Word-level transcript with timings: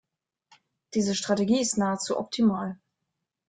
Diese 0.95 1.13
Strategie 1.13 1.61
ist 1.61 1.77
nahezu 1.77 2.17
optimal. 2.17 2.79